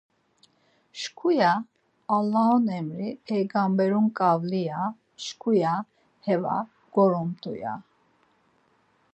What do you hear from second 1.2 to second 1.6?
ya;